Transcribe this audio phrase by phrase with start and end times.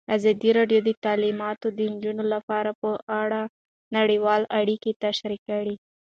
[0.17, 3.41] ازادي راډیو د تعلیمات د نجونو لپاره په اړه
[3.95, 5.75] نړیوالې اړیکې تشریح کړي.